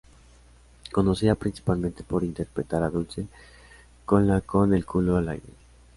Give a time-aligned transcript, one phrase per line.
[0.91, 3.27] Conocida principalmente por interpretar a Dulce
[4.13, 5.53] en la Con el culo al aire.